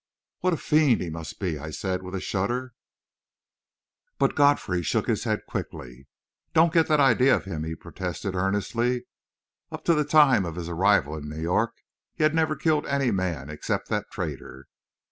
[0.39, 2.73] "What a fiend he must be!" I said, with a shudder.
[4.17, 6.07] But Godfrey shook his head quickly.
[6.55, 9.05] "Don't get that idea of him," he protested earnestly.
[9.71, 11.75] "Up to the time of his arrival in New York,
[12.15, 14.65] he had never killed any man except that traitor.